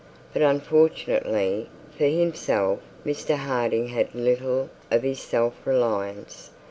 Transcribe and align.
But 0.33 0.41
unfortunately 0.41 1.69
for 1.95 2.05
himself, 2.05 2.79
Mr 3.05 3.35
Harding 3.35 3.89
had 3.89 4.15
little 4.15 4.71
of 4.89 5.03
this 5.03 5.19
self 5.19 5.53
reliance. 5.63 6.49